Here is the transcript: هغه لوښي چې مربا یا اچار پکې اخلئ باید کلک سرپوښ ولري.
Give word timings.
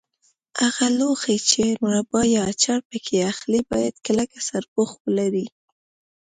هغه 0.61 0.85
لوښي 0.97 1.37
چې 1.49 1.63
مربا 1.83 2.21
یا 2.35 2.41
اچار 2.51 2.79
پکې 2.89 3.17
اخلئ 3.31 3.61
باید 3.71 3.95
کلک 4.05 4.29
سرپوښ 4.47 4.89
ولري. 5.03 5.45